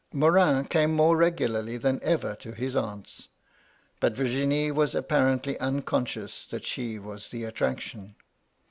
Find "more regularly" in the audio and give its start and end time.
0.95-1.77